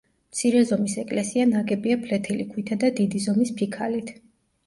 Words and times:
მცირე 0.33 0.61
ზომის 0.69 0.95
ეკლესია 1.01 1.43
ნაგებია 1.49 1.97
ფლეთილი 2.05 2.47
ქვითა 2.53 2.77
და 2.85 2.91
დიდი 3.01 3.21
ზომის 3.27 3.51
ფიქალით. 3.61 4.13